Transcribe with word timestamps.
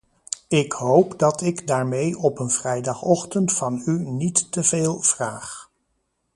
Ik 0.47 0.71
hoop 0.71 1.19
dat 1.19 1.41
ik 1.41 1.67
daarmee 1.67 2.17
op 2.17 2.39
een 2.39 2.49
vrijdagochtend 2.49 3.53
van 3.53 3.81
u 3.85 3.99
niet 4.09 4.51
teveel 4.51 5.01
vraag. 5.01 5.69